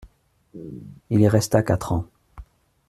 Il 1.11 1.21
y 1.21 1.27
resta 1.27 1.61
quatre 1.61 1.91
ans. 1.91 2.07